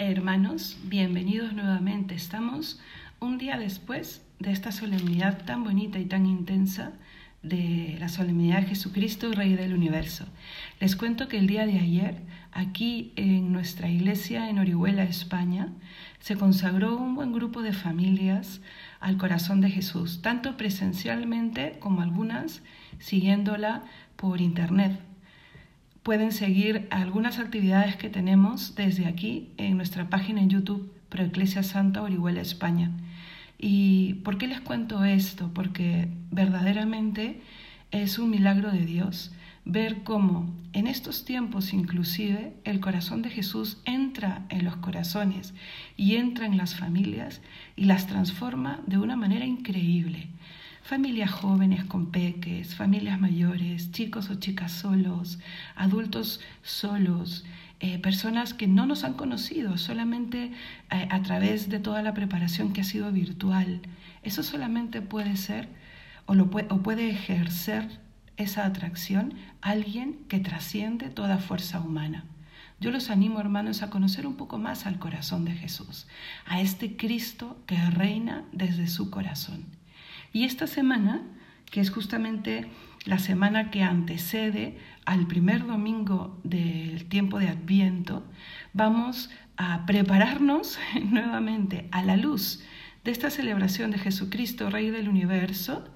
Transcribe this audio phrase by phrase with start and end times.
[0.00, 2.14] Hermanos, bienvenidos nuevamente.
[2.14, 2.78] Estamos
[3.18, 6.92] un día después de esta solemnidad tan bonita y tan intensa
[7.42, 10.24] de la solemnidad de Jesucristo, Rey del Universo.
[10.78, 12.22] Les cuento que el día de ayer,
[12.52, 15.72] aquí en nuestra iglesia en Orihuela, España,
[16.20, 18.60] se consagró un buen grupo de familias
[19.00, 22.62] al corazón de Jesús, tanto presencialmente como algunas
[23.00, 23.82] siguiéndola
[24.14, 25.07] por internet
[26.02, 32.02] pueden seguir algunas actividades que tenemos desde aquí en nuestra página en YouTube Proeclesia Santa
[32.02, 32.90] Orihuela España.
[33.58, 35.50] ¿Y por qué les cuento esto?
[35.52, 37.40] Porque verdaderamente
[37.90, 39.32] es un milagro de Dios
[39.64, 45.52] ver cómo en estos tiempos inclusive el corazón de Jesús entra en los corazones
[45.96, 47.42] y entra en las familias
[47.76, 50.28] y las transforma de una manera increíble
[50.88, 55.38] familias jóvenes con peques, familias mayores, chicos o chicas solos,
[55.76, 57.44] adultos solos,
[57.80, 60.50] eh, personas que no nos han conocido solamente
[60.90, 63.82] eh, a través de toda la preparación que ha sido virtual.
[64.22, 65.68] Eso solamente puede ser
[66.24, 68.00] o, lo puede, o puede ejercer
[68.38, 72.24] esa atracción alguien que trasciende toda fuerza humana.
[72.80, 76.06] Yo los animo, hermanos, a conocer un poco más al corazón de Jesús,
[76.46, 79.77] a este Cristo que reina desde su corazón.
[80.32, 81.22] Y esta semana,
[81.70, 82.66] que es justamente
[83.04, 88.24] la semana que antecede al primer domingo del tiempo de Adviento,
[88.72, 92.62] vamos a prepararnos nuevamente a la luz
[93.04, 95.88] de esta celebración de Jesucristo, Rey del Universo,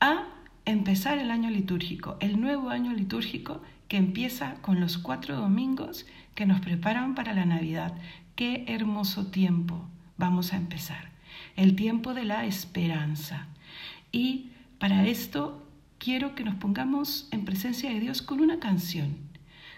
[0.00, 0.24] a
[0.64, 6.46] empezar el año litúrgico, el nuevo año litúrgico que empieza con los cuatro domingos que
[6.46, 7.94] nos preparan para la Navidad.
[8.34, 11.10] Qué hermoso tiempo vamos a empezar.
[11.56, 13.46] El tiempo de la esperanza.
[14.14, 19.16] Y para esto quiero que nos pongamos en presencia de Dios con una canción,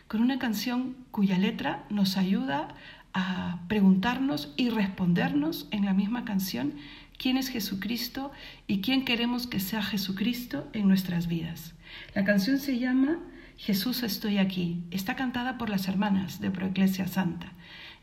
[0.09, 2.69] con una canción cuya letra nos ayuda
[3.15, 6.75] a preguntarnos y respondernos en la misma canción
[7.17, 8.31] quién es Jesucristo
[8.67, 11.73] y quién queremos que sea Jesucristo en nuestras vidas.
[12.15, 13.17] La canción se llama
[13.57, 14.83] Jesús estoy aquí.
[14.91, 17.55] Está cantada por las hermanas de Proeclesia Santa.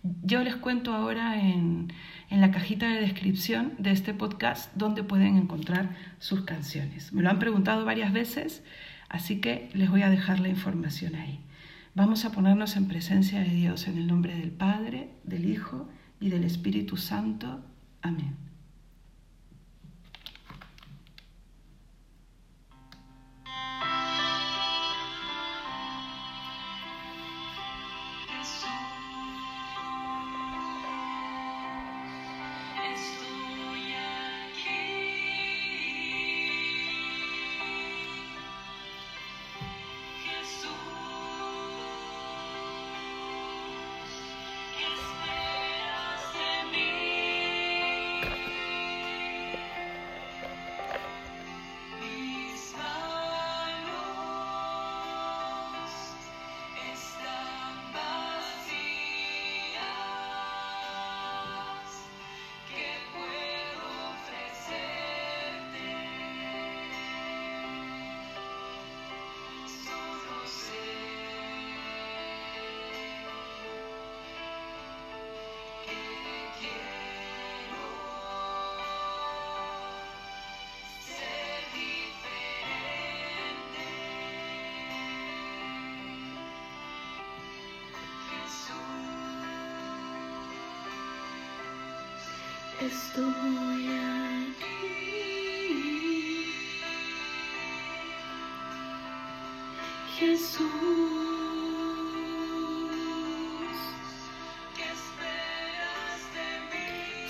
[0.04, 1.94] Yo les cuento ahora en,
[2.30, 7.14] en, la cajita de descripción de este podcast dónde pueden encontrar sus canciones.
[7.14, 8.64] Me lo han preguntado varias veces,
[9.08, 11.40] así que les voy a dejar la información ahí.
[11.96, 15.88] Vamos a ponernos en presencia de Dios en el nombre del Padre, del Hijo
[16.20, 17.64] y del Espíritu Santo.
[18.02, 18.43] Amén.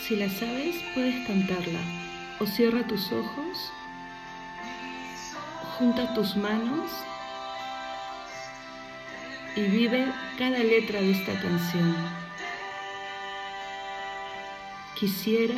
[0.08, 1.80] Si la sabes, puedes cantarla.
[2.40, 3.72] O cierra tus ojos,
[5.78, 6.92] junta tus manos
[9.56, 10.06] y vive
[10.38, 12.23] cada letra de esta canción.
[14.96, 15.56] Quisiera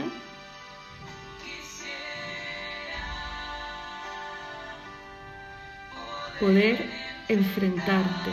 [6.40, 6.90] poder
[7.28, 8.32] enfrentarte.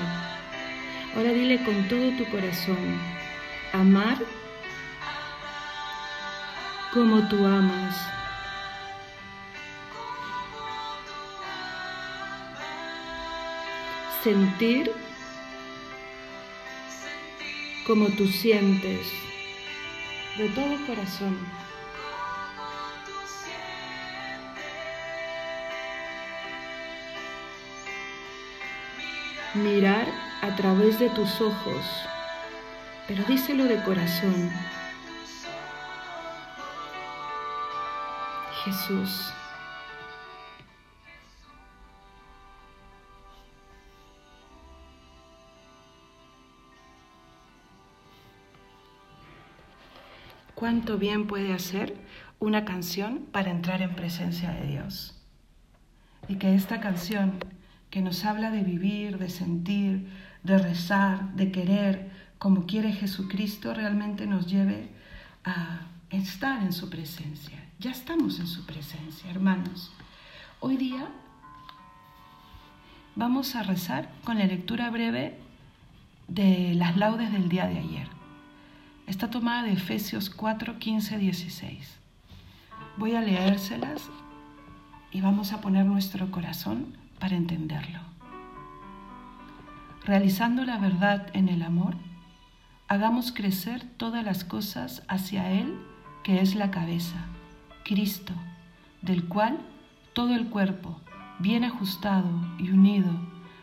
[1.14, 3.00] Ahora dile con todo tu corazón,
[3.72, 4.18] amar
[6.92, 7.96] como tú amas.
[14.22, 14.92] Sentir
[17.86, 19.31] como tú sientes
[20.36, 21.38] de todo corazón.
[29.54, 30.06] Mirar
[30.40, 31.84] a través de tus ojos,
[33.06, 34.50] pero díselo de corazón.
[38.64, 39.32] Jesús.
[50.62, 51.96] Cuánto bien puede hacer
[52.38, 55.20] una canción para entrar en presencia de Dios.
[56.28, 57.40] Y que esta canción
[57.90, 60.08] que nos habla de vivir, de sentir,
[60.44, 64.90] de rezar, de querer, como quiere Jesucristo, realmente nos lleve
[65.44, 65.80] a
[66.10, 67.58] estar en su presencia.
[67.80, 69.90] Ya estamos en su presencia, hermanos.
[70.60, 71.08] Hoy día
[73.16, 75.40] vamos a rezar con la lectura breve
[76.28, 78.21] de las laudes del día de ayer.
[79.06, 81.98] Está tomada de Efesios 4, 15, 16.
[82.96, 84.08] Voy a leérselas
[85.10, 88.00] y vamos a poner nuestro corazón para entenderlo.
[90.04, 91.96] Realizando la verdad en el amor,
[92.88, 95.78] hagamos crecer todas las cosas hacia Él
[96.22, 97.26] que es la cabeza,
[97.84, 98.32] Cristo,
[99.00, 99.58] del cual
[100.12, 101.00] todo el cuerpo,
[101.40, 103.10] bien ajustado y unido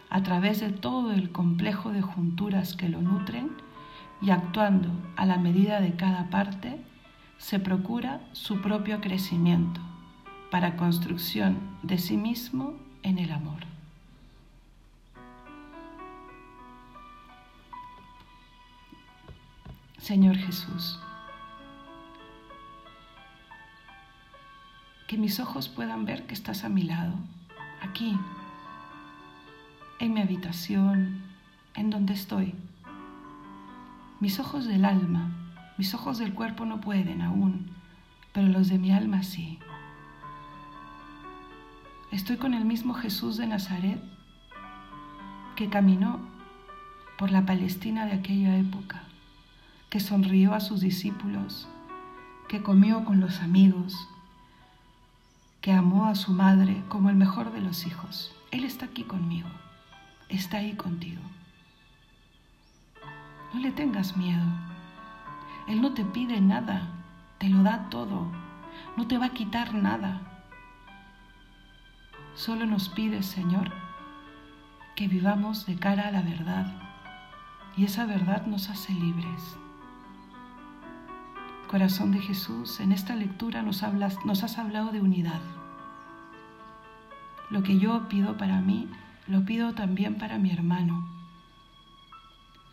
[0.09, 3.51] a través de todo el complejo de junturas que lo nutren,
[4.21, 6.81] y actuando a la medida de cada parte,
[7.37, 9.79] se procura su propio crecimiento
[10.51, 12.73] para construcción de sí mismo
[13.03, 13.63] en el amor.
[19.99, 20.99] Señor Jesús,
[25.07, 27.13] que mis ojos puedan ver que estás a mi lado,
[27.81, 28.17] aquí,
[29.99, 31.21] en mi habitación,
[31.75, 32.55] en donde estoy
[34.19, 35.31] mis ojos del alma,
[35.77, 37.71] mis ojos del cuerpo no pueden aún,
[38.33, 39.59] pero los de mi alma sí.
[42.11, 44.01] Estoy con el mismo Jesús de Nazaret
[45.55, 46.19] que caminó
[47.17, 49.03] por la Palestina de aquella época,
[49.89, 51.67] que sonrió a sus discípulos,
[52.47, 54.09] que comió con los amigos,
[55.61, 58.35] que amó a su madre como el mejor de los hijos.
[58.51, 59.49] Él está aquí conmigo,
[60.29, 61.21] está ahí contigo.
[63.53, 64.45] No le tengas miedo.
[65.67, 66.87] Él no te pide nada,
[67.39, 68.27] te lo da todo.
[68.95, 70.21] No te va a quitar nada.
[72.35, 73.71] Solo nos pide, Señor,
[74.95, 76.73] que vivamos de cara a la verdad.
[77.75, 79.57] Y esa verdad nos hace libres.
[81.67, 85.41] Corazón de Jesús, en esta lectura nos, hablas, nos has hablado de unidad.
[87.49, 88.87] Lo que yo pido para mí,
[89.27, 91.18] lo pido también para mi hermano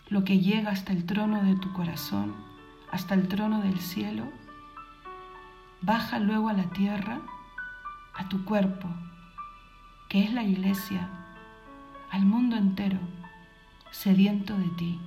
[0.08, 2.35] lo que llega hasta el trono de tu corazón,
[2.91, 4.25] hasta el trono del cielo,
[5.82, 7.20] baja luego a la tierra,
[8.14, 8.88] a tu cuerpo,
[10.08, 11.08] que es la iglesia,
[12.11, 12.99] al mundo entero,
[13.91, 15.00] sediento de ti.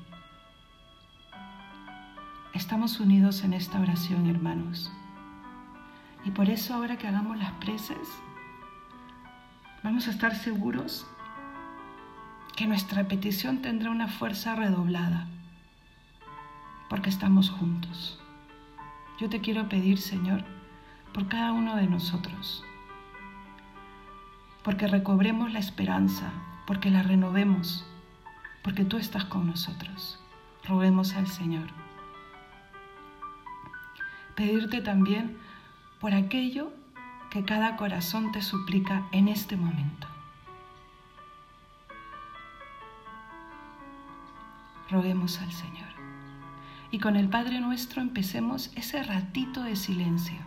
[2.53, 4.91] Estamos unidos en esta oración, hermanos.
[6.25, 8.07] Y por eso ahora que hagamos las preces,
[9.81, 11.07] vamos a estar seguros
[12.59, 15.27] que nuestra petición tendrá una fuerza redoblada,
[16.89, 18.19] porque estamos juntos.
[19.17, 20.43] Yo te quiero pedir, Señor,
[21.13, 22.65] por cada uno de nosotros,
[24.61, 26.33] porque recobremos la esperanza,
[26.67, 27.85] porque la renovemos,
[28.61, 30.19] porque tú estás con nosotros.
[30.67, 31.69] Roguemos al Señor.
[34.35, 35.37] Pedirte también
[36.01, 36.73] por aquello
[37.31, 40.09] que cada corazón te suplica en este momento.
[44.89, 45.89] Roguemos al Señor.
[46.91, 50.37] Y con el Padre nuestro empecemos ese ratito de silencio.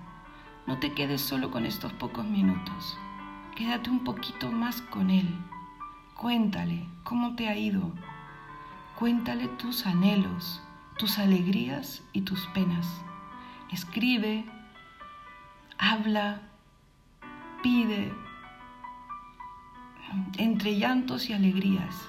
[0.66, 2.98] No te quedes solo con estos pocos minutos.
[3.56, 5.28] Quédate un poquito más con Él.
[6.16, 7.92] Cuéntale cómo te ha ido.
[8.98, 10.62] Cuéntale tus anhelos,
[10.98, 12.86] tus alegrías y tus penas.
[13.70, 14.44] Escribe,
[15.78, 16.42] habla,
[17.62, 18.12] pide,
[20.38, 22.08] entre llantos y alegrías.